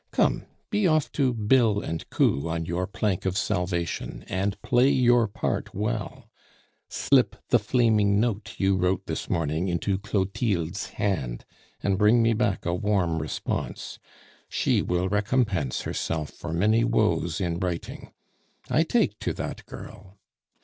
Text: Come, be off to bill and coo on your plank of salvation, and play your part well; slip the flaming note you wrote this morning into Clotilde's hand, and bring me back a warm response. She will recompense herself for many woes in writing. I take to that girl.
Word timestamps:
Come, 0.09 0.45
be 0.71 0.87
off 0.87 1.11
to 1.11 1.31
bill 1.31 1.79
and 1.79 2.09
coo 2.09 2.47
on 2.49 2.65
your 2.65 2.87
plank 2.87 3.23
of 3.23 3.37
salvation, 3.37 4.25
and 4.27 4.59
play 4.63 4.89
your 4.89 5.27
part 5.27 5.75
well; 5.75 6.27
slip 6.89 7.35
the 7.49 7.59
flaming 7.59 8.19
note 8.19 8.55
you 8.57 8.75
wrote 8.75 9.05
this 9.05 9.29
morning 9.29 9.67
into 9.67 9.99
Clotilde's 9.99 10.87
hand, 10.97 11.45
and 11.83 11.99
bring 11.99 12.23
me 12.23 12.33
back 12.33 12.65
a 12.65 12.73
warm 12.73 13.21
response. 13.21 13.99
She 14.49 14.81
will 14.81 15.07
recompense 15.07 15.81
herself 15.81 16.31
for 16.31 16.51
many 16.51 16.83
woes 16.83 17.39
in 17.39 17.59
writing. 17.59 18.11
I 18.71 18.81
take 18.81 19.19
to 19.19 19.33
that 19.33 19.63
girl. 19.67 20.17